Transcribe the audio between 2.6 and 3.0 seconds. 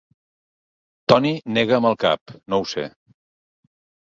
ho sé.